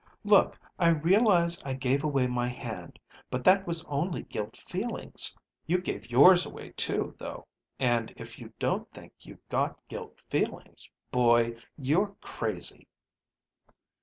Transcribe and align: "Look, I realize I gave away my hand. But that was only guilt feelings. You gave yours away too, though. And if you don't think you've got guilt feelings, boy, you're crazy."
"Look, 0.23 0.59
I 0.79 0.87
realize 0.89 1.61
I 1.61 1.75
gave 1.75 2.03
away 2.03 2.25
my 2.25 2.47
hand. 2.47 2.97
But 3.29 3.43
that 3.43 3.67
was 3.67 3.85
only 3.85 4.23
guilt 4.23 4.57
feelings. 4.57 5.37
You 5.67 5.77
gave 5.77 6.09
yours 6.09 6.43
away 6.43 6.71
too, 6.71 7.13
though. 7.19 7.45
And 7.77 8.11
if 8.17 8.39
you 8.39 8.51
don't 8.57 8.89
think 8.91 9.13
you've 9.19 9.47
got 9.47 9.77
guilt 9.87 10.17
feelings, 10.27 10.89
boy, 11.11 11.55
you're 11.77 12.15
crazy." 12.19 12.87